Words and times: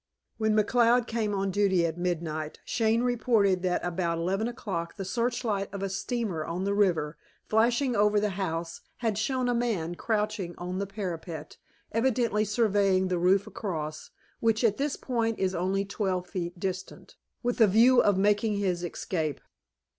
"When 0.39 0.55
McCloud 0.55 1.05
came 1.05 1.35
on 1.35 1.51
duty 1.51 1.85
at 1.85 1.95
midnight, 1.95 2.57
Shane 2.65 3.03
reported 3.03 3.61
that 3.61 3.85
about 3.85 4.17
eleven 4.17 4.47
o'clock 4.47 4.95
the 4.95 5.05
searchlight 5.05 5.71
of 5.71 5.83
a 5.83 5.91
steamer 5.91 6.43
on 6.43 6.63
the 6.63 6.73
river, 6.73 7.19
flashing 7.47 7.95
over 7.95 8.19
the 8.19 8.31
house, 8.31 8.81
had 8.97 9.15
shown 9.19 9.47
a 9.47 9.53
man 9.53 9.93
crouching 9.93 10.55
on 10.57 10.79
the 10.79 10.87
parapet, 10.87 11.57
evidently 11.91 12.43
surveying 12.45 13.09
the 13.09 13.19
roof 13.19 13.45
across, 13.45 14.09
which 14.39 14.63
at 14.63 14.77
this 14.77 14.95
point 14.95 15.37
is 15.37 15.53
only 15.53 15.85
twelve 15.85 16.25
feet 16.27 16.59
distant, 16.59 17.15
with 17.43 17.61
a 17.61 17.67
view 17.67 18.01
of 18.01 18.17
making 18.17 18.57
his 18.57 18.83
escape. 18.83 19.39